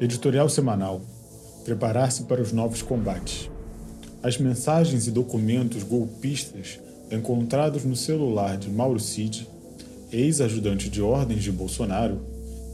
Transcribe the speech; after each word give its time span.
Editorial 0.00 0.48
semanal. 0.48 1.00
Preparar-se 1.64 2.22
para 2.22 2.40
os 2.40 2.52
novos 2.52 2.82
combates. 2.82 3.50
As 4.22 4.38
mensagens 4.38 5.08
e 5.08 5.10
documentos 5.10 5.82
golpistas 5.82 6.78
encontrados 7.10 7.82
no 7.82 7.96
celular 7.96 8.56
de 8.56 8.70
Mauro 8.70 9.00
Cid, 9.00 9.48
ex-ajudante 10.12 10.88
de 10.88 11.02
ordens 11.02 11.42
de 11.42 11.50
Bolsonaro, 11.50 12.20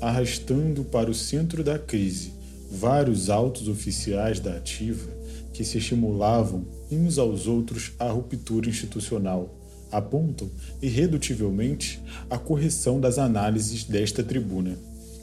arrastando 0.02 0.84
para 0.84 1.10
o 1.10 1.14
centro 1.14 1.64
da 1.64 1.78
crise 1.78 2.34
vários 2.70 3.30
altos 3.30 3.68
oficiais 3.68 4.38
da 4.38 4.58
ativa 4.58 5.10
que 5.54 5.64
se 5.64 5.78
estimulavam 5.78 6.66
uns 6.90 7.16
aos 7.16 7.46
outros 7.46 7.92
à 7.98 8.10
ruptura 8.10 8.68
institucional, 8.68 9.48
apontam 9.90 10.50
irredutivelmente 10.82 12.02
a 12.28 12.36
correção 12.36 13.00
das 13.00 13.18
análises 13.18 13.84
desta 13.84 14.22
tribuna. 14.22 14.76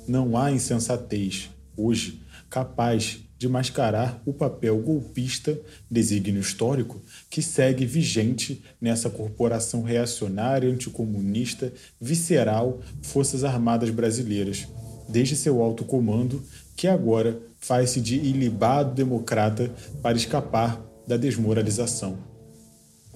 Não 0.08 0.36
há 0.36 0.52
insensatez, 0.52 1.52
hoje 1.84 2.22
capaz 2.50 3.20
de 3.38 3.48
mascarar 3.48 4.22
o 4.24 4.32
papel 4.32 4.78
golpista, 4.78 5.60
desígnio 5.90 6.42
histórico, 6.42 7.02
que 7.28 7.42
segue 7.42 7.88
vigente 7.88 8.62
nessa 8.80 9.10
corporação 9.10 9.82
reacionária, 9.82 10.70
anticomunista, 10.70 11.74
visceral, 12.00 12.82
Forças 13.02 13.44
Armadas 13.44 13.90
Brasileiras, 13.90 14.68
desde 15.09 15.36
seu 15.36 15.59
alto 15.59 15.84
comando, 15.84 16.44
que 16.76 16.88
agora 16.88 17.42
faz-se 17.59 18.00
de 18.00 18.16
ilibado 18.16 18.94
democrata 18.94 19.72
para 20.04 20.18
escapar 20.18 20.80
da 21.08 21.18
desmoralização. 21.18 22.20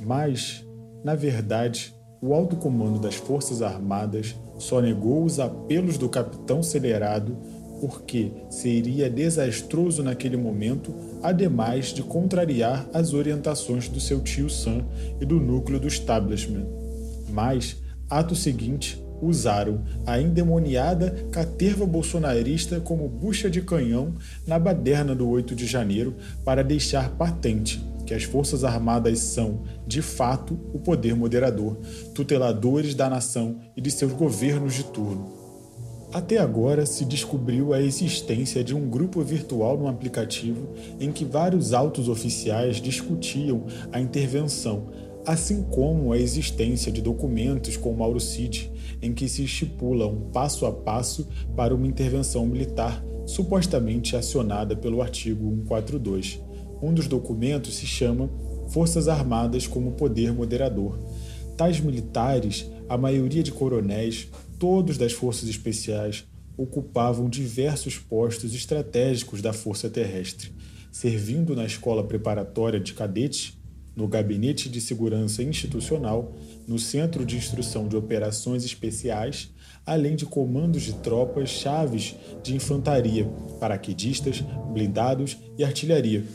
Mas, 0.02 0.66
na 1.04 1.14
verdade, 1.14 1.94
o 2.20 2.34
alto 2.34 2.56
comando 2.56 2.98
das 2.98 3.14
Forças 3.14 3.62
Armadas 3.62 4.36
só 4.58 4.82
negou 4.82 5.24
os 5.24 5.40
apelos 5.40 5.98
do 5.98 6.10
capitão 6.10 6.64
Celerado 6.64 7.38
porque 7.80 8.32
seria 8.50 9.10
desastroso 9.10 10.04
naquele 10.04 10.38
momento, 10.38 10.94
ademais 11.22 11.88
de 11.88 12.02
contrariar 12.02 12.88
as 12.94 13.14
orientações 13.14 13.88
do 13.88 14.00
seu 14.00 14.22
tio 14.22 14.50
Sam 14.50 14.86
e 15.20 15.26
do 15.26 15.40
núcleo 15.40 15.80
do 15.80 15.88
establishment. 15.88 16.66
Mas, 17.30 17.78
ato 18.10 18.36
seguinte, 18.36 19.04
usaram 19.22 19.84
a 20.06 20.20
endemoniada 20.20 21.12
caterva 21.32 21.86
bolsonarista 21.86 22.80
como 22.80 23.08
bucha 23.08 23.50
de 23.50 23.62
canhão 23.62 24.16
na 24.46 24.60
baderna 24.60 25.16
do 25.16 25.28
8 25.30 25.56
de 25.56 25.66
janeiro 25.66 26.16
para 26.44 26.64
deixar 26.64 27.10
patente 27.12 27.82
que 28.06 28.14
as 28.14 28.24
Forças 28.24 28.64
Armadas 28.64 29.20
são, 29.20 29.64
de 29.88 30.02
fato, 30.02 30.60
o 30.72 30.80
poder 30.80 31.16
moderador, 31.16 31.78
tuteladores 32.14 32.94
da 32.94 33.10
nação 33.10 33.60
e 33.76 33.82
de 33.82 33.90
seus 33.90 34.14
governos 34.14 34.76
de 34.76 34.84
turno. 34.84 35.45
Até 36.16 36.38
agora 36.38 36.86
se 36.86 37.04
descobriu 37.04 37.74
a 37.74 37.82
existência 37.82 38.64
de 38.64 38.74
um 38.74 38.90
grupo 38.90 39.22
virtual 39.22 39.78
no 39.78 39.86
aplicativo 39.86 40.70
em 40.98 41.12
que 41.12 41.26
vários 41.26 41.74
altos 41.74 42.08
oficiais 42.08 42.78
discutiam 42.78 43.66
a 43.92 44.00
intervenção, 44.00 44.94
assim 45.26 45.62
como 45.62 46.14
a 46.14 46.18
existência 46.18 46.90
de 46.90 47.02
documentos 47.02 47.76
com 47.76 47.94
Mauro 47.94 48.22
Cid, 48.22 48.72
em 49.02 49.14
que 49.14 49.28
se 49.28 49.44
estipula 49.44 50.08
um 50.08 50.32
passo 50.32 50.66
a 50.66 50.72
passo 50.72 51.28
para 51.54 51.76
uma 51.76 51.86
intervenção 51.86 52.46
militar 52.46 53.04
supostamente 53.26 54.16
acionada 54.16 54.74
pelo 54.74 55.02
artigo 55.02 55.50
142. 55.64 56.42
Um 56.82 56.94
dos 56.94 57.10
documentos 57.10 57.76
se 57.76 57.86
chama 57.86 58.30
Forças 58.70 59.10
Armadas 59.10 59.68
como 59.68 59.92
Poder 59.92 60.32
Moderador. 60.32 60.98
Tais 61.58 61.82
militares, 61.82 62.72
a 62.88 62.98
maioria 62.98 63.44
de 63.44 63.52
coronéis, 63.52 64.30
todos 64.60 64.98
das 64.98 65.14
forças 65.14 65.50
especiais 65.50 66.26
ocupavam 66.58 67.30
diversos 67.30 67.98
postos 67.98 68.54
estratégicos 68.54 69.42
da 69.42 69.52
Força 69.52 69.90
Terrestre, 69.90 70.52
servindo 70.92 71.56
na 71.56 71.66
Escola 71.66 72.04
Preparatória 72.04 72.80
de 72.80 72.94
Cadetes, 72.94 73.58
no 73.96 74.08
Gabinete 74.08 74.70
de 74.70 74.82
Segurança 74.82 75.42
Institucional, 75.42 76.34
no 76.68 76.78
Centro 76.78 77.26
de 77.26 77.38
Instrução 77.38 77.88
de 77.88 77.96
Operações 77.96 78.66
Especiais, 78.66 79.50
além 79.86 80.16
de 80.16 80.26
comandos 80.26 80.82
de 80.82 80.94
tropas 80.94 81.50
chaves 81.50 82.16
de 82.44 82.56
infantaria, 82.56 83.26
paraquedistas, 83.60 84.42
blindados 84.74 85.38
e 85.58 85.64
artilharia. 85.64 86.26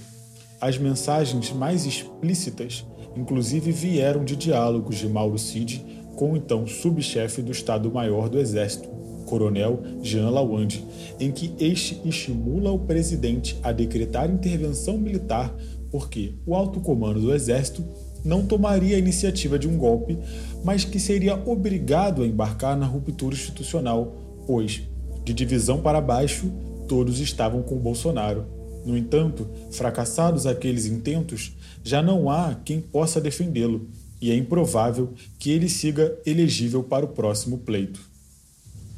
As 0.61 0.79
mensagens 0.79 1.51
mais 1.53 1.87
explícitas, 1.87 2.85
inclusive, 3.17 3.73
vieram 3.73 4.25
de 4.25 4.37
diálogos 4.37 4.97
de 4.97 5.09
Mauro 5.09 5.39
Cid 5.39 5.85
com 6.17 6.33
o 6.33 6.37
então 6.37 6.67
subchefe 6.67 7.43
do 7.43 7.53
Estado-Maior 7.53 8.29
do 8.29 8.39
Exército, 8.39 8.89
Coronel 9.27 9.81
Jean 10.03 10.31
Lawande, 10.31 10.85
em 11.19 11.31
que 11.31 11.55
este 11.59 12.01
estimula 12.05 12.73
o 12.73 12.79
presidente 12.79 13.59
a 13.63 13.73
decretar 13.73 14.31
intervenção 14.31 14.99
militar 14.99 15.55
porque 15.91 16.35
o 16.47 16.55
alto 16.55 16.81
comando 16.81 17.21
do 17.21 17.35
Exército 17.35 17.85
não 18.25 18.47
tomaria 18.47 18.97
a 18.97 18.99
iniciativa 18.99 19.59
de 19.59 19.67
um 19.67 19.77
golpe, 19.77 20.19
mas 20.65 20.85
que 20.85 21.01
seria 21.01 21.37
obrigado 21.49 22.23
a 22.23 22.27
embarcar 22.27 22.77
na 22.77 22.87
ruptura 22.87 23.35
institucional, 23.35 24.15
pois, 24.47 24.83
de 25.25 25.33
divisão 25.33 25.81
para 25.81 26.01
baixo, 26.01 26.51
todos 26.87 27.19
estavam 27.19 27.63
com 27.63 27.77
Bolsonaro. 27.77 28.47
No 28.85 28.97
entanto, 28.97 29.49
fracassados 29.71 30.47
aqueles 30.47 30.87
intentos, 30.87 31.57
já 31.83 32.03
não 32.03 32.31
há 32.31 32.55
quem 32.65 32.81
possa 32.81 33.21
defendê-lo, 33.21 33.89
e 34.21 34.31
é 34.31 34.37
improvável 34.37 35.13
que 35.39 35.51
ele 35.51 35.69
siga 35.69 36.17
elegível 36.27 36.83
para 36.83 37.05
o 37.05 37.09
próximo 37.09 37.59
pleito. 37.59 38.11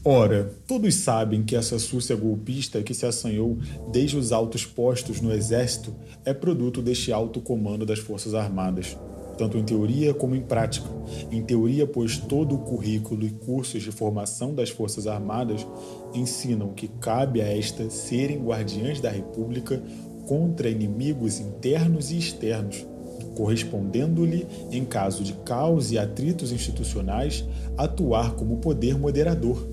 Ora, 0.05 0.53
todos 0.67 0.97
sabem 0.97 1.45
que 1.45 1.55
essa 1.55 1.79
súcia 1.79 2.17
golpista 2.17 2.83
que 2.83 2.93
se 2.93 3.07
assanhou 3.07 3.57
desde 3.93 4.17
os 4.17 4.33
altos 4.33 4.67
postos 4.67 5.21
no 5.21 5.33
Exército 5.33 5.95
é 6.25 6.35
produto 6.35 6.83
deste 6.83 7.13
alto 7.13 7.41
comando 7.41 7.87
das 7.87 8.01
Forças 8.01 8.35
Armadas, 8.35 8.97
tanto 9.39 9.57
em 9.57 9.63
teoria 9.63 10.13
como 10.13 10.35
em 10.35 10.43
prática. 10.43 10.89
Em 11.31 11.41
teoria, 11.41 11.87
pois 11.87 12.17
todo 12.19 12.57
o 12.57 12.59
currículo 12.59 13.25
e 13.25 13.31
cursos 13.31 13.81
de 13.81 13.93
formação 13.93 14.53
das 14.53 14.71
Forças 14.71 15.07
Armadas 15.07 15.65
ensinam 16.13 16.73
que 16.73 16.89
cabe 16.89 17.41
a 17.41 17.57
esta 17.57 17.89
serem 17.89 18.43
guardiães 18.43 19.01
da 19.01 19.09
República 19.09 19.81
contra 20.27 20.69
inimigos 20.69 21.39
internos 21.39 22.11
e 22.11 22.19
externos, 22.19 22.85
correspondendo-lhe, 23.35 24.47
em 24.71 24.85
caso 24.85 25.23
de 25.23 25.33
caos 25.45 25.91
e 25.91 25.99
atritos 25.99 26.53
institucionais, 26.53 27.45
atuar 27.77 28.35
como 28.35 28.59
poder 28.59 28.99
moderador. 28.99 29.67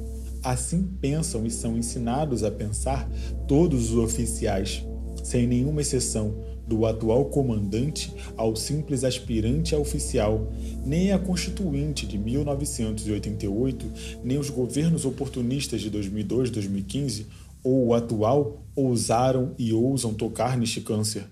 Assim 0.43 0.83
pensam 1.01 1.45
e 1.45 1.51
são 1.51 1.77
ensinados 1.77 2.43
a 2.43 2.51
pensar 2.51 3.09
todos 3.47 3.91
os 3.91 3.97
oficiais, 3.97 4.85
sem 5.23 5.45
nenhuma 5.45 5.81
exceção, 5.81 6.49
do 6.69 6.85
atual 6.85 7.25
comandante 7.25 8.13
ao 8.37 8.55
simples 8.55 9.03
aspirante 9.03 9.73
a 9.73 9.79
oficial, 9.79 10.53
nem 10.85 11.11
a 11.11 11.17
Constituinte 11.17 12.05
de 12.05 12.15
1988, 12.15 13.91
nem 14.23 14.37
os 14.37 14.51
governos 14.51 15.03
oportunistas 15.03 15.81
de 15.81 15.89
2002 15.89 16.51
2015 16.51 17.25
ou 17.63 17.87
o 17.87 17.93
atual 17.93 18.63
ousaram 18.75 19.55
e 19.57 19.73
ousam 19.73 20.13
tocar 20.13 20.55
neste 20.55 20.79
câncer. 20.79 21.25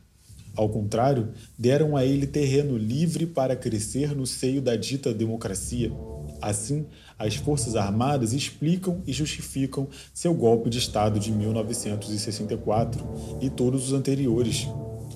Ao 0.58 0.68
contrário, 0.68 1.30
deram 1.58 1.96
a 1.96 2.04
ele 2.04 2.28
terreno 2.28 2.78
livre 2.78 3.26
para 3.26 3.56
crescer 3.56 4.14
no 4.16 4.26
seio 4.26 4.62
da 4.62 4.76
dita 4.76 5.14
democracia, 5.14 5.92
Assim, 6.42 6.86
as 7.18 7.36
Forças 7.36 7.76
Armadas 7.76 8.34
explicam 8.34 9.02
e 9.06 9.14
justificam 9.14 9.88
seu 10.14 10.34
golpe 10.34 10.70
de 10.70 10.78
Estado 10.78 11.20
de 11.20 11.32
1964 11.32 13.04
e 13.42 13.50
todos 13.50 13.88
os 13.88 13.94
anteriores. 13.94 14.68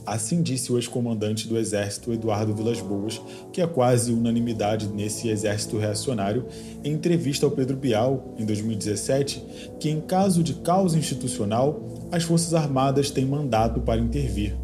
Assim 0.04 0.42
disse 0.42 0.72
o 0.72 0.78
ex-comandante 0.78 1.48
do 1.48 1.58
Exército 1.58 2.12
Eduardo 2.12 2.56
Vilas 2.56 2.82
Boas, 2.82 3.22
que 3.54 3.62
é 3.62 3.68
quase 3.68 4.12
unanimidade 4.12 4.88
nesse 4.88 5.30
exército 5.30 5.78
reacionário, 5.78 6.48
em 6.84 6.94
entrevista 6.94 7.46
ao 7.46 7.52
Pedro 7.52 7.78
Bial, 7.78 8.34
em 8.38 8.44
2017, 8.44 9.44
que 9.80 9.90
em 9.90 10.02
caso 10.02 10.42
de 10.42 10.56
causa 10.56 10.98
institucional, 10.98 11.88
as 12.12 12.24
Forças 12.24 12.56
Armadas 12.56 13.12
têm 13.12 13.26
mandato 13.26 13.80
para 13.80 14.02
intervir. 14.02 14.56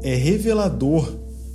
É 0.00 0.14
revelador 0.14 1.12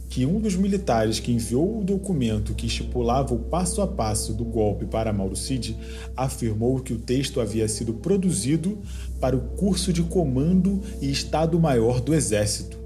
que 0.10 0.25
um 0.25 0.40
dos 0.40 0.56
militares 0.56 1.19
que 1.19 1.31
enviou 1.31 1.80
o 1.80 1.84
documento 1.84 2.54
que 2.54 2.68
estipulava 2.68 3.34
o 3.34 3.40
passo 3.40 3.81
a 3.81 3.88
passo 3.88 4.34
do 4.34 4.44
golpe 4.44 4.86
para 4.86 5.13
Mauro 5.13 5.36
Cid 5.36 5.78
afirmou 6.16 6.81
que 6.81 6.94
o 6.94 7.00
texto 7.00 7.40
havia 7.40 7.68
sido 7.69 7.94
produzido 7.94 8.78
para 9.19 9.36
o 9.36 9.42
curso 9.56 9.94
de 9.94 10.04
comando 10.04 10.81
e 11.01 11.10
Estado-Maior 11.10 12.01
do 12.01 12.13
Exército. 12.13 12.78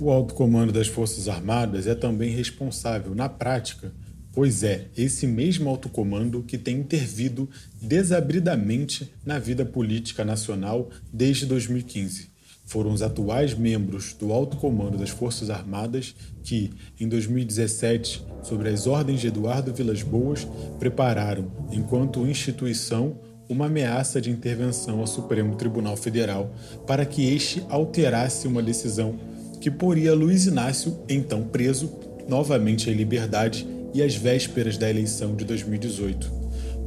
O 0.00 0.10
alto 0.10 0.34
comando 0.34 0.72
das 0.72 0.88
Forças 0.88 1.28
Armadas 1.28 1.86
é 1.86 1.94
também 1.94 2.34
responsável, 2.34 3.14
na 3.14 3.28
prática, 3.28 3.92
pois 4.32 4.62
é 4.64 4.86
esse 4.96 5.26
mesmo 5.26 5.68
alto 5.68 5.90
comando 5.90 6.42
que 6.42 6.56
tem 6.56 6.78
intervido 6.78 7.48
desabridamente 7.82 9.12
na 9.26 9.38
vida 9.38 9.64
política 9.64 10.24
nacional 10.24 10.88
desde 11.12 11.44
2015 11.44 12.30
foram 12.70 12.92
os 12.92 13.02
atuais 13.02 13.52
membros 13.52 14.12
do 14.12 14.32
alto 14.32 14.56
comando 14.56 14.96
das 14.96 15.10
Forças 15.10 15.50
Armadas 15.50 16.14
que, 16.44 16.70
em 17.00 17.08
2017, 17.08 18.24
sobre 18.44 18.68
as 18.68 18.86
ordens 18.86 19.20
de 19.20 19.26
Eduardo 19.26 19.74
Vilas 19.74 20.04
Boas, 20.04 20.46
prepararam, 20.78 21.50
enquanto 21.72 22.24
instituição, 22.24 23.18
uma 23.48 23.66
ameaça 23.66 24.20
de 24.20 24.30
intervenção 24.30 25.00
ao 25.00 25.06
Supremo 25.08 25.56
Tribunal 25.56 25.96
Federal 25.96 26.54
para 26.86 27.04
que 27.04 27.34
este 27.34 27.60
alterasse 27.68 28.46
uma 28.46 28.62
decisão 28.62 29.18
que 29.60 29.68
poria 29.68 30.14
Luiz 30.14 30.46
Inácio, 30.46 30.96
então 31.08 31.42
preso, 31.42 31.92
novamente 32.28 32.88
em 32.88 32.94
liberdade 32.94 33.66
e 33.92 34.00
às 34.00 34.14
vésperas 34.14 34.78
da 34.78 34.88
eleição 34.88 35.34
de 35.34 35.44
2018. 35.44 36.39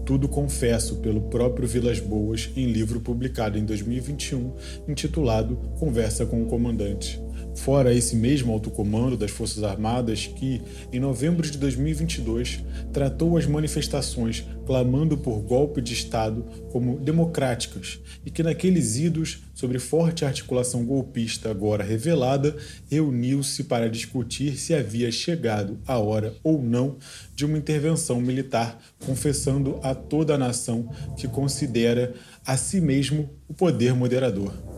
Tudo 0.05 0.27
confesso 0.27 0.97
pelo 0.97 1.21
próprio 1.21 1.67
Vilas 1.67 1.99
Boas 1.99 2.49
em 2.55 2.65
livro 2.71 2.99
publicado 2.99 3.57
em 3.57 3.63
2021, 3.63 4.53
intitulado 4.87 5.55
Conversa 5.79 6.25
com 6.25 6.43
o 6.43 6.45
Comandante. 6.45 7.21
Fora 7.55 7.93
esse 7.93 8.15
mesmo 8.15 8.51
alto 8.51 8.71
comando 8.71 9.15
das 9.15 9.31
Forças 9.31 9.63
Armadas 9.63 10.27
que, 10.27 10.61
em 10.91 10.99
novembro 10.99 11.49
de 11.49 11.57
2022, 11.57 12.63
tratou 12.91 13.37
as 13.37 13.45
manifestações 13.45 14.43
clamando 14.65 15.17
por 15.17 15.39
golpe 15.41 15.81
de 15.81 15.93
Estado 15.93 16.43
como 16.71 16.99
democráticas 16.99 17.99
e 18.25 18.31
que, 18.31 18.43
naqueles 18.43 18.97
idos 18.97 19.43
sobre 19.53 19.77
forte 19.77 20.25
articulação 20.25 20.85
golpista 20.85 21.49
agora 21.49 21.83
revelada, 21.83 22.55
reuniu-se 22.89 23.63
para 23.65 23.89
discutir 23.89 24.57
se 24.57 24.73
havia 24.73 25.11
chegado 25.11 25.79
a 25.85 25.97
hora 25.97 26.33
ou 26.43 26.61
não 26.61 26.97
de 27.35 27.45
uma 27.45 27.57
intervenção 27.57 28.19
militar, 28.19 28.79
confessando 29.05 29.79
a 29.83 29.93
toda 29.93 30.35
a 30.35 30.37
nação 30.37 30.89
que 31.15 31.27
considera 31.27 32.13
a 32.45 32.57
si 32.57 32.81
mesmo 32.81 33.29
o 33.47 33.53
poder 33.53 33.93
moderador. 33.93 34.72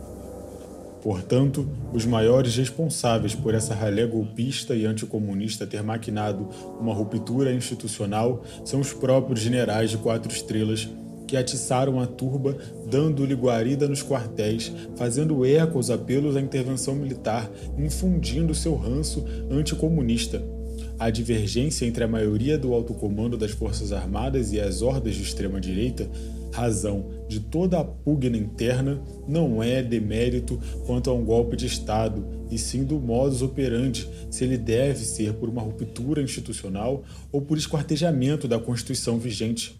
Portanto, 1.06 1.68
os 1.92 2.04
maiores 2.04 2.56
responsáveis 2.56 3.32
por 3.32 3.54
essa 3.54 3.72
ralé 3.72 4.04
golpista 4.04 4.74
e 4.74 4.84
anticomunista 4.84 5.64
ter 5.64 5.80
maquinado 5.80 6.48
uma 6.80 6.92
ruptura 6.92 7.54
institucional 7.54 8.42
são 8.64 8.80
os 8.80 8.92
próprios 8.92 9.38
generais 9.38 9.90
de 9.90 9.98
quatro 9.98 10.32
estrelas 10.32 10.88
que 11.24 11.36
atiçaram 11.36 12.00
a 12.00 12.08
turba, 12.08 12.56
dando-lhe 12.90 13.34
guarida 13.34 13.86
nos 13.86 14.02
quartéis, 14.02 14.72
fazendo 14.96 15.44
eco 15.46 15.76
aos 15.76 15.90
apelos 15.90 16.34
à 16.34 16.40
intervenção 16.40 16.96
militar, 16.96 17.48
infundindo 17.78 18.52
seu 18.52 18.74
ranço 18.74 19.24
anticomunista. 19.48 20.55
A 20.98 21.10
divergência 21.10 21.84
entre 21.84 22.02
a 22.04 22.08
maioria 22.08 22.56
do 22.56 22.72
alto 22.72 22.94
comando 22.94 23.36
das 23.36 23.50
Forças 23.50 23.92
Armadas 23.92 24.50
e 24.52 24.58
as 24.58 24.80
hordas 24.80 25.14
de 25.14 25.22
extrema-direita 25.22 26.10
razão 26.56 27.10
de 27.28 27.38
toda 27.38 27.78
a 27.78 27.84
pugna 27.84 28.38
interna 28.38 29.02
não 29.28 29.62
é 29.62 29.82
demérito 29.82 30.58
quanto 30.86 31.10
a 31.10 31.12
um 31.12 31.22
golpe 31.22 31.54
de 31.54 31.66
Estado, 31.66 32.26
e 32.50 32.56
sim 32.56 32.82
do 32.82 32.98
modus 32.98 33.42
operandi, 33.42 34.08
se 34.30 34.44
ele 34.44 34.56
deve 34.56 35.04
ser 35.04 35.34
por 35.34 35.50
uma 35.50 35.60
ruptura 35.60 36.22
institucional 36.22 37.04
ou 37.30 37.42
por 37.42 37.58
esquartejamento 37.58 38.48
da 38.48 38.58
Constituição 38.58 39.18
vigente. 39.18 39.78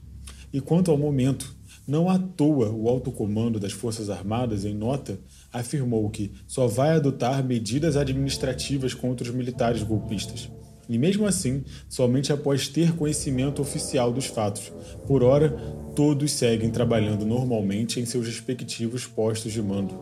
E 0.53 0.61
quanto 0.61 0.91
ao 0.91 0.99
momento, 0.99 1.57
não 1.89 2.11
à 2.11 2.19
toa 2.19 2.71
o 2.71 2.91
alto 2.91 3.11
comando 3.11 3.59
das 3.59 3.73
Forças 3.73 4.11
Armadas, 4.11 4.67
em 4.67 4.75
nota, 4.75 5.19
afirmou 5.51 6.11
que 6.11 6.33
só 6.47 6.67
vai 6.67 6.91
adotar 6.91 7.43
medidas 7.43 7.97
administrativas 7.97 8.93
contra 8.93 9.27
os 9.27 9.35
militares 9.35 9.83
golpistas 9.83 10.51
e 10.89 10.99
mesmo 10.99 11.27
assim, 11.27 11.65
somente 11.89 12.33
após 12.33 12.69
ter 12.69 12.93
conhecimento 12.93 13.61
oficial 13.61 14.13
dos 14.13 14.27
fatos. 14.27 14.73
Por 15.07 15.23
ora, 15.23 15.51
todos 15.95 16.33
seguem 16.33 16.71
trabalhando 16.71 17.25
normalmente 17.25 18.01
em 18.01 18.07
seus 18.07 18.27
respectivos 18.27 19.07
postos 19.07 19.53
de 19.53 19.63
mando. 19.63 19.95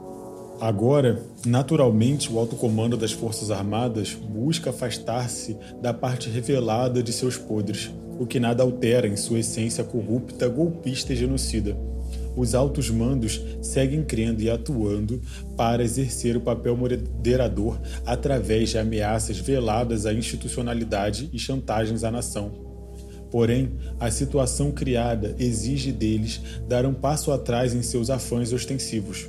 Agora, 0.61 1.21
naturalmente, 1.45 2.33
o 2.33 2.39
alto 2.39 2.57
comando 2.57 2.97
das 2.97 3.13
Forças 3.13 3.51
Armadas 3.51 4.15
busca 4.15 4.71
afastar-se 4.71 5.57
da 5.83 5.93
parte 5.93 6.31
revelada 6.31 7.03
de 7.03 7.13
seus 7.13 7.37
podres, 7.37 7.91
o 8.19 8.27
que 8.27 8.39
nada 8.39 8.63
altera 8.63 9.09
em 9.09 9.17
sua 9.17 9.41
essência 9.41 9.83
corrupta, 9.83 10.49
golpista 10.49 11.13
e 11.13 11.17
genocida 11.17 11.77
os 12.37 12.55
altos 12.55 12.91
mandos 12.91 13.41
seguem 13.63 14.03
crendo 14.03 14.43
e 14.43 14.51
atuando 14.51 15.21
para 15.57 15.83
exercer 15.83 16.37
o 16.37 16.41
papel 16.41 16.77
moderador 16.77 17.81
através 18.05 18.71
de 18.71 18.79
ameaças 18.79 19.39
veladas 19.39 20.07
à 20.07 20.13
institucionalidade 20.13 21.31
e 21.33 21.39
chantagens 21.39 22.05
à 22.05 22.11
nação. 22.11 22.53
Porém, 23.31 23.73
a 23.99 24.11
situação 24.11 24.71
criada 24.71 25.35
exige 25.39 25.91
deles 25.91 26.41
dar 26.69 26.87
um 26.87 26.95
passo 26.95 27.33
atrás 27.33 27.75
em 27.75 27.83
seus 27.83 28.09
afãs 28.09 28.53
ostensivos. 28.53 29.29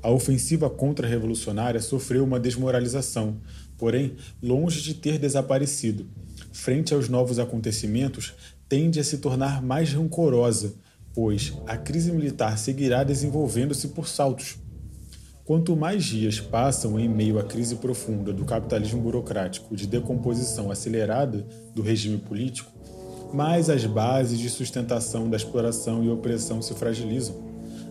A 0.00 0.10
ofensiva 0.10 0.68
contra-revolucionária 0.68 1.80
sofreu 1.80 2.24
uma 2.24 2.38
desmoralização, 2.38 3.40
porém, 3.76 4.14
longe 4.42 4.80
de 4.80 4.94
ter 4.94 5.18
desaparecido. 5.18 6.06
Frente 6.52 6.92
aos 6.94 7.08
novos 7.08 7.38
acontecimentos, 7.38 8.32
tende 8.68 9.00
a 9.00 9.04
se 9.04 9.18
tornar 9.18 9.62
mais 9.62 9.92
rancorosa, 9.92 10.74
pois 11.14 11.52
a 11.66 11.76
crise 11.76 12.12
militar 12.12 12.58
seguirá 12.58 13.04
desenvolvendo-se 13.04 13.88
por 13.88 14.08
saltos. 14.08 14.58
Quanto 15.44 15.76
mais 15.76 16.04
dias 16.04 16.40
passam 16.40 16.98
em 16.98 17.08
meio 17.08 17.38
à 17.38 17.42
crise 17.42 17.76
profunda 17.76 18.32
do 18.32 18.44
capitalismo 18.44 19.00
burocrático 19.00 19.74
de 19.74 19.86
decomposição 19.86 20.70
acelerada 20.70 21.46
do 21.74 21.82
regime 21.82 22.18
político, 22.18 22.70
mais 23.34 23.68
as 23.68 23.84
bases 23.84 24.38
de 24.38 24.48
sustentação 24.48 25.28
da 25.28 25.36
exploração 25.36 26.04
e 26.04 26.10
opressão 26.10 26.62
se 26.62 26.74
fragilizam. 26.74 27.34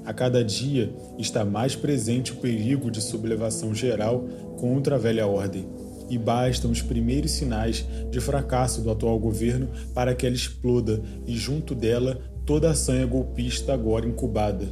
A 0.05 0.13
cada 0.13 0.43
dia 0.43 0.93
está 1.19 1.43
mais 1.43 1.75
presente 1.75 2.31
o 2.31 2.37
perigo 2.37 2.89
de 2.89 3.01
sublevação 3.01 3.75
geral 3.75 4.23
contra 4.57 4.95
a 4.95 4.99
velha 4.99 5.27
ordem, 5.27 5.67
e 6.11 6.17
bastam 6.17 6.69
os 6.69 6.81
primeiros 6.81 7.31
sinais 7.31 7.85
de 8.09 8.19
fracasso 8.19 8.81
do 8.81 8.91
atual 8.91 9.17
governo 9.17 9.69
para 9.93 10.13
que 10.13 10.25
ela 10.25 10.35
exploda 10.35 11.01
e, 11.25 11.37
junto 11.37 11.73
dela, 11.73 12.19
toda 12.51 12.71
a 12.71 12.75
sanha 12.75 13.05
golpista 13.05 13.73
agora 13.73 14.05
incubada. 14.05 14.67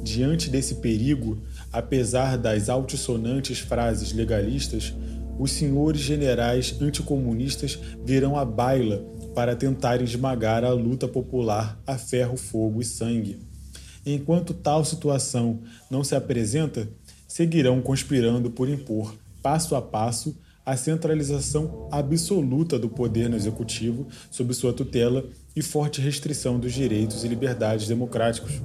Diante 0.00 0.48
desse 0.48 0.76
perigo, 0.76 1.42
apesar 1.72 2.38
das 2.38 2.68
altissonantes 2.68 3.58
frases 3.58 4.12
legalistas, 4.12 4.94
os 5.36 5.50
senhores 5.50 6.02
generais 6.02 6.76
anticomunistas 6.80 7.80
virão 8.04 8.38
à 8.38 8.44
baila 8.44 9.04
para 9.34 9.56
tentar 9.56 10.00
esmagar 10.00 10.62
a 10.62 10.70
luta 10.70 11.08
popular 11.08 11.82
a 11.84 11.98
ferro, 11.98 12.36
fogo 12.36 12.80
e 12.80 12.84
sangue. 12.84 13.40
Enquanto 14.06 14.54
tal 14.54 14.84
situação 14.84 15.58
não 15.90 16.04
se 16.04 16.14
apresenta, 16.14 16.88
seguirão 17.26 17.82
conspirando 17.82 18.52
por 18.52 18.68
impor, 18.68 19.16
passo 19.42 19.74
a 19.74 19.82
passo, 19.82 20.38
a 20.64 20.76
centralização 20.76 21.88
absoluta 21.90 22.78
do 22.78 22.88
poder 22.88 23.28
no 23.28 23.34
executivo 23.34 24.06
sob 24.30 24.54
sua 24.54 24.72
tutela 24.72 25.24
e 25.56 25.62
forte 25.62 26.02
restrição 26.02 26.60
dos 26.60 26.74
direitos 26.74 27.24
e 27.24 27.28
liberdades 27.28 27.88
democráticos. 27.88 28.60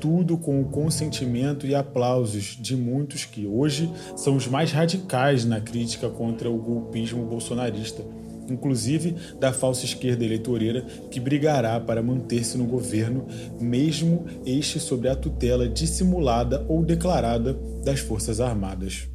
Tudo 0.00 0.36
com 0.36 0.60
o 0.60 0.64
consentimento 0.64 1.66
e 1.66 1.74
aplausos 1.74 2.56
de 2.60 2.76
muitos 2.76 3.24
que 3.24 3.46
hoje 3.46 3.90
são 4.16 4.36
os 4.36 4.48
mais 4.48 4.72
radicais 4.72 5.44
na 5.44 5.60
crítica 5.60 6.08
contra 6.08 6.50
o 6.50 6.58
golpismo 6.58 7.24
bolsonarista, 7.24 8.02
inclusive 8.48 9.14
da 9.38 9.52
falsa 9.52 9.84
esquerda 9.84 10.24
eleitoreira 10.24 10.82
que 11.10 11.20
brigará 11.20 11.78
para 11.78 12.02
manter-se 12.02 12.58
no 12.58 12.64
governo, 12.64 13.26
mesmo 13.60 14.26
este 14.44 14.80
sob 14.80 15.08
a 15.08 15.14
tutela 15.14 15.68
dissimulada 15.68 16.64
ou 16.68 16.84
declarada 16.84 17.58
das 17.84 18.00
Forças 18.00 18.40
Armadas. 18.40 19.08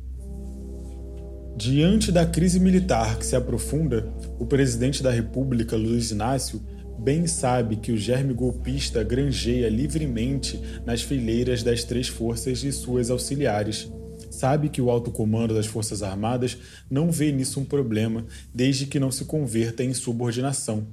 Diante 1.56 2.12
da 2.12 2.26
crise 2.26 2.60
militar 2.60 3.18
que 3.18 3.26
se 3.26 3.36
aprofunda, 3.36 4.12
o 4.40 4.46
presidente 4.46 5.04
da 5.04 5.12
República, 5.12 5.78
Luiz 5.78 6.10
Inácio, 6.10 6.62
bem 7.00 7.28
sabe 7.28 7.76
que 7.76 7.92
o 7.92 7.98
germe 7.98 8.34
golpista 8.34 9.04
granjeia 9.04 9.70
livremente 9.70 10.60
nas 10.86 11.02
fileiras 11.02 11.64
das 11.64 11.84
três 11.84 12.08
forças 12.08 12.64
e 12.64 12.72
suas 12.72 13.10
auxiliares. 13.10 13.92
Sabe 14.30 14.70
que 14.70 14.82
o 14.82 14.90
alto 14.90 15.12
comando 15.12 15.54
das 15.54 15.68
Forças 15.68 16.02
Armadas 16.02 16.58
não 16.90 17.12
vê 17.12 17.32
nisso 17.32 17.60
um 17.60 17.66
problema, 17.66 18.26
desde 18.54 18.88
que 18.88 19.00
não 19.00 19.12
se 19.12 19.26
converta 19.26 19.84
em 19.84 19.94
subordinação. 19.94 20.88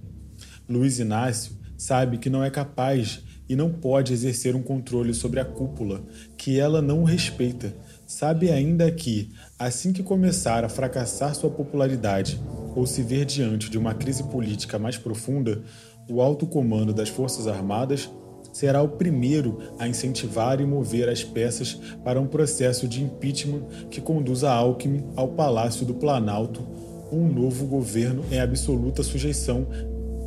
Luiz 0.68 0.98
Inácio 0.98 1.52
sabe 1.76 2.18
que 2.18 2.28
não 2.28 2.44
é 2.44 2.50
capaz 2.50 3.22
e 3.48 3.56
não 3.56 3.72
pode 3.72 4.12
exercer 4.12 4.54
um 4.54 4.62
controle 4.62 5.12
sobre 5.12 5.40
a 5.40 5.44
cúpula, 5.44 6.04
que 6.36 6.60
ela 6.60 6.80
não 6.80 7.02
respeita. 7.02 7.74
Sabe 8.06 8.50
ainda 8.50 8.88
que, 8.92 9.30
assim 9.58 9.92
que 9.92 10.04
começar 10.04 10.64
a 10.64 10.68
fracassar 10.68 11.34
sua 11.34 11.50
popularidade 11.50 12.40
ou 12.76 12.86
se 12.86 13.02
ver 13.02 13.24
diante 13.24 13.68
de 13.68 13.76
uma 13.76 13.94
crise 13.94 14.22
política 14.24 14.78
mais 14.78 14.96
profunda, 14.96 15.62
o 16.08 16.20
alto 16.20 16.46
comando 16.46 16.92
das 16.92 17.08
Forças 17.08 17.46
Armadas 17.46 18.10
será 18.52 18.82
o 18.82 18.88
primeiro 18.88 19.58
a 19.78 19.86
incentivar 19.86 20.60
e 20.60 20.66
mover 20.66 21.08
as 21.08 21.22
peças 21.22 21.78
para 22.04 22.20
um 22.20 22.26
processo 22.26 22.88
de 22.88 23.02
impeachment 23.02 23.62
que 23.90 24.00
conduza 24.00 24.50
Alckmin 24.50 25.04
ao 25.14 25.28
Palácio 25.28 25.86
do 25.86 25.94
Planalto, 25.94 26.66
um 27.12 27.28
novo 27.28 27.66
governo 27.66 28.24
em 28.30 28.40
absoluta 28.40 29.02
sujeição 29.02 29.66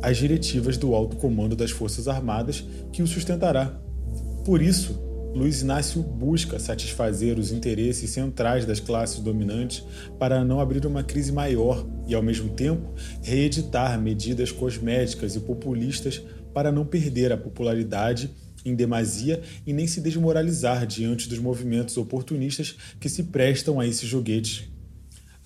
às 0.02 0.16
diretivas 0.16 0.76
do 0.76 0.94
alto 0.94 1.16
comando 1.16 1.56
das 1.56 1.70
Forças 1.70 2.08
Armadas 2.08 2.64
que 2.92 3.02
o 3.02 3.06
sustentará. 3.06 3.78
Por 4.44 4.60
isso, 4.60 5.03
Luiz 5.34 5.62
Inácio 5.62 6.00
busca 6.00 6.60
satisfazer 6.60 7.40
os 7.40 7.50
interesses 7.50 8.08
centrais 8.10 8.64
das 8.64 8.78
classes 8.78 9.18
dominantes 9.18 9.84
para 10.16 10.44
não 10.44 10.60
abrir 10.60 10.86
uma 10.86 11.02
crise 11.02 11.32
maior 11.32 11.84
e, 12.06 12.14
ao 12.14 12.22
mesmo 12.22 12.50
tempo, 12.50 12.94
reeditar 13.20 14.00
medidas 14.00 14.52
cosméticas 14.52 15.34
e 15.34 15.40
populistas 15.40 16.22
para 16.54 16.70
não 16.70 16.86
perder 16.86 17.32
a 17.32 17.36
popularidade 17.36 18.30
em 18.64 18.76
demasia 18.76 19.42
e 19.66 19.72
nem 19.72 19.88
se 19.88 20.00
desmoralizar 20.00 20.86
diante 20.86 21.28
dos 21.28 21.40
movimentos 21.40 21.96
oportunistas 21.96 22.76
que 23.00 23.08
se 23.08 23.24
prestam 23.24 23.80
a 23.80 23.86
esses 23.86 24.08
joguetes. 24.08 24.73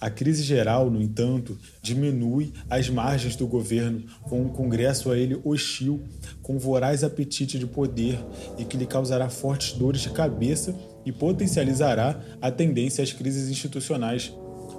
A 0.00 0.08
crise 0.08 0.44
geral, 0.44 0.88
no 0.88 1.02
entanto, 1.02 1.58
diminui 1.82 2.52
as 2.70 2.88
margens 2.88 3.34
do 3.34 3.48
governo, 3.48 4.04
com 4.22 4.42
um 4.42 4.48
Congresso 4.48 5.10
a 5.10 5.18
ele 5.18 5.40
hostil, 5.42 6.00
com 6.40 6.56
voraz 6.56 7.02
apetite 7.02 7.58
de 7.58 7.66
poder 7.66 8.16
e 8.56 8.64
que 8.64 8.76
lhe 8.76 8.86
causará 8.86 9.28
fortes 9.28 9.72
dores 9.72 10.02
de 10.02 10.10
cabeça 10.10 10.72
e 11.04 11.10
potencializará 11.10 12.20
a 12.40 12.48
tendência 12.48 13.02
às 13.02 13.12
crises 13.12 13.50
institucionais. 13.50 14.32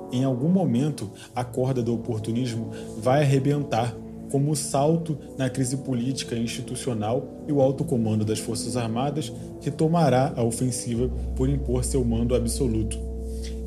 Em 0.09 0.23
algum 0.23 0.47
momento, 0.47 1.11
a 1.35 1.43
corda 1.43 1.83
do 1.83 1.93
oportunismo 1.93 2.71
vai 2.97 3.21
arrebentar, 3.21 3.93
como 4.31 4.51
o 4.51 4.55
salto 4.55 5.17
na 5.37 5.49
crise 5.49 5.75
política 5.77 6.35
e 6.35 6.43
institucional 6.43 7.43
e 7.45 7.51
o 7.51 7.61
alto 7.61 7.83
comando 7.83 8.23
das 8.23 8.39
Forças 8.39 8.77
Armadas 8.77 9.33
retomará 9.59 10.31
a 10.35 10.43
ofensiva 10.43 11.09
por 11.35 11.49
impor 11.49 11.83
seu 11.83 12.05
mando 12.05 12.35
absoluto. 12.35 13.18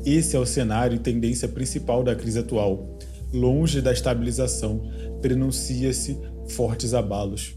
Esse 0.05 0.35
é 0.35 0.39
o 0.39 0.45
cenário 0.45 0.95
e 0.95 0.99
tendência 0.99 1.47
principal 1.47 2.03
da 2.03 2.15
crise 2.15 2.39
atual. 2.39 2.97
Longe 3.31 3.81
da 3.81 3.91
estabilização, 3.91 4.81
prenuncia-se 5.21 6.19
fortes 6.49 6.93
abalos. 6.93 7.55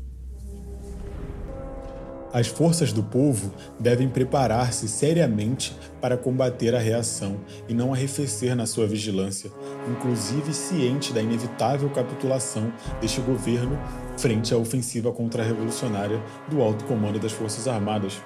As 2.32 2.48
forças 2.48 2.92
do 2.92 3.02
povo 3.02 3.50
devem 3.80 4.08
preparar-se 4.08 4.88
seriamente 4.88 5.74
para 6.02 6.18
combater 6.18 6.74
a 6.74 6.78
reação 6.78 7.40
e 7.66 7.72
não 7.72 7.94
arrefecer 7.94 8.54
na 8.54 8.66
sua 8.66 8.86
vigilância, 8.86 9.50
inclusive 9.90 10.52
ciente 10.52 11.14
da 11.14 11.22
inevitável 11.22 11.88
capitulação 11.88 12.70
deste 13.00 13.22
governo 13.22 13.78
frente 14.18 14.52
à 14.52 14.58
ofensiva 14.58 15.10
contra-revolucionária 15.12 16.22
do 16.50 16.60
alto 16.60 16.84
comando 16.84 17.18
das 17.18 17.32
Forças 17.32 17.66
Armadas. 17.66 18.20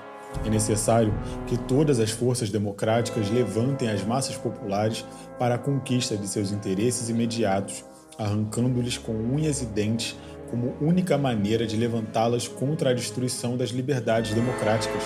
É 0.44 0.49
necessário 0.49 1.12
que 1.46 1.58
todas 1.58 2.00
as 2.00 2.10
forças 2.10 2.50
democráticas 2.50 3.30
levantem 3.30 3.90
as 3.90 4.02
massas 4.04 4.37
populares 4.37 5.04
para 5.38 5.56
a 5.56 5.58
conquista 5.58 6.16
de 6.16 6.26
seus 6.26 6.50
interesses 6.50 7.08
imediatos, 7.08 7.84
arrancando-lhes 8.18 8.96
com 8.96 9.12
unhas 9.12 9.62
e 9.62 9.66
dentes 9.66 10.16
como 10.50 10.75
única 10.80 11.16
maneira 11.16 11.66
de 11.66 11.76
levantá-las 11.76 12.49
contra 12.49 12.90
a 12.90 12.94
destruição 12.94 13.56
das 13.56 13.70
liberdades 13.70 14.34
democráticas. 14.34 15.02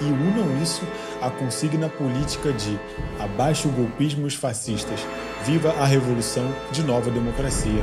E 0.00 0.04
unam 0.04 0.62
isso 0.62 0.82
à 1.20 1.30
consigna 1.30 1.88
política 1.88 2.52
de 2.52 2.78
abaixo 3.20 3.68
o 3.68 3.72
golpismo 3.72 4.22
e 4.22 4.26
os 4.26 4.34
fascistas, 4.34 5.00
viva 5.44 5.70
a 5.70 5.84
revolução 5.84 6.44
de 6.72 6.82
nova 6.82 7.10
democracia. 7.10 7.82